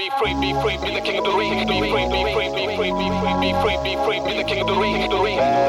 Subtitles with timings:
[0.00, 2.74] be free, be free, be the king of the ring, be free, be free, be
[2.74, 5.59] free, be free, be free, be free, be the king of the ring,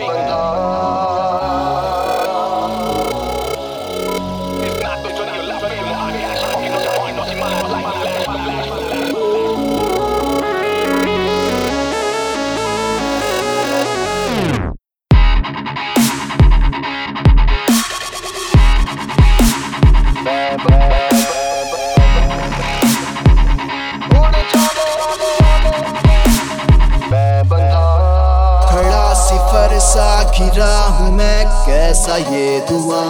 [29.92, 33.02] सा घिरा हूँ मैं, कैसा ये दुआ?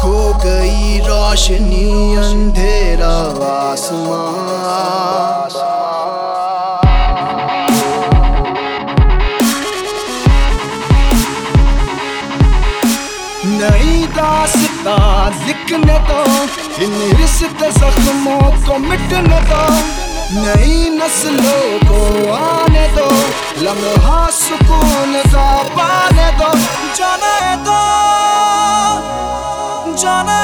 [0.00, 3.14] खो गई रोशनी अंधेरा
[3.50, 4.18] आसमां।
[13.52, 14.98] नई दास्ता
[15.46, 16.20] लिखने दो,
[16.84, 19.99] इन रिश्ते जख्मों को मिटने दो।
[20.32, 22.00] नई नस्लों को
[22.32, 23.06] आने दो
[23.64, 26.50] लम्हा सुकून का पाने दो
[26.98, 27.80] जाने दो
[30.02, 30.39] जाने